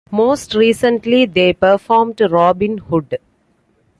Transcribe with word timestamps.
Most 0.09 0.55
recently 0.55 1.27
they 1.27 1.53
performed 1.53 2.19
Robin 2.21 2.79
Hood. 2.79 3.19